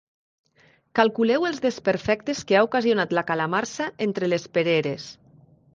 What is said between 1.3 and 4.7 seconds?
els desperfectes que ha ocasionat la calamarsa entre les